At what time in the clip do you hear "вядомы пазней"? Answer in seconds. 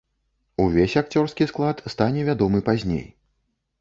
2.31-3.05